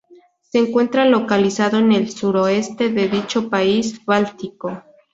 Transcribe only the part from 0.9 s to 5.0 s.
localizado en el sur-oeste de dicho país báltico.